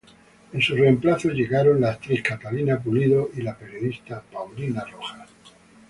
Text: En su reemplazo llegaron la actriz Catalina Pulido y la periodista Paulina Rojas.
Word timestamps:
En 0.51 0.59
su 0.59 0.73
reemplazo 0.73 1.29
llegaron 1.29 1.79
la 1.79 1.91
actriz 1.91 2.23
Catalina 2.23 2.79
Pulido 2.79 3.29
y 3.35 3.43
la 3.43 3.55
periodista 3.55 4.19
Paulina 4.33 4.83
Rojas. 4.83 5.29